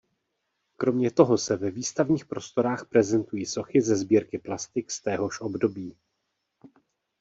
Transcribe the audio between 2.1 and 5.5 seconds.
prostorách prezentují sochy ze sbírky plastik z téhož